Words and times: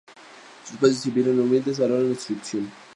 Sus 0.65 0.77
padres, 0.77 0.97
si 0.99 1.11
bien 1.11 1.27
eran 1.27 1.41
humildes, 1.41 1.77
valoraban 1.79 2.05
la 2.09 2.13
instrucción. 2.15 2.71